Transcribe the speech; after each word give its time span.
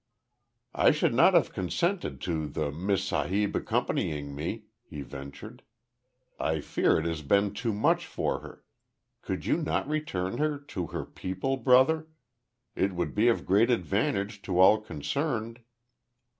"I 0.73 0.89
should 0.89 1.13
not 1.13 1.35
have 1.35 1.53
consented 1.53 2.19
to 2.21 2.47
the 2.47 2.71
Miss 2.71 3.03
Sahib 3.03 3.55
accompanying 3.55 4.33
me," 4.33 4.63
he 4.81 5.03
ventured. 5.03 5.61
"I 6.39 6.59
fear 6.59 6.97
it 6.97 7.05
has 7.05 7.21
been 7.21 7.53
too 7.53 7.71
much 7.71 8.07
for 8.07 8.39
her. 8.39 8.63
Could 9.21 9.45
you 9.45 9.57
not 9.57 9.87
return 9.87 10.39
her 10.39 10.57
to 10.57 10.87
her 10.87 11.05
people, 11.05 11.55
brother? 11.55 12.07
It 12.75 12.93
would 12.93 13.13
be 13.13 13.27
of 13.27 13.45
great 13.45 13.69
advantage 13.69 14.41
to 14.41 14.59
all 14.59 14.79
concerned?" 14.81 15.59